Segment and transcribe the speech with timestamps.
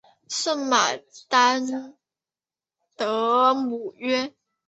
[0.27, 0.97] 圣马
[1.29, 1.95] 丹
[2.97, 4.33] 德姆约。